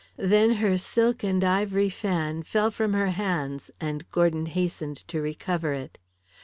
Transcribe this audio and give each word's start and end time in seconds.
Then 0.17 0.53
her 0.53 0.79
silk 0.79 1.23
and 1.23 1.43
ivory 1.43 1.89
fan 1.89 2.41
fell 2.41 2.71
from 2.71 2.93
her 2.93 3.11
hands, 3.11 3.69
and 3.79 4.03
Gordon 4.09 4.47
hastened 4.47 4.97
to 5.09 5.21
recover 5.21 5.73
it. 5.73 5.99